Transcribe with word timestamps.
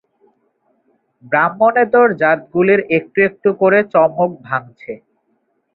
ব্রাহ্মণেতর 1.23 2.07
জাতগুলির 2.21 2.81
একটু 2.97 3.17
একটু 3.27 3.49
করে 3.61 3.79
চমক 3.93 4.31
ভাঙছে। 4.47 4.93